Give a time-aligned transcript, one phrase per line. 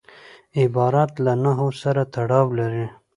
[0.59, 2.85] عبارت له نحو سره تړاو لري.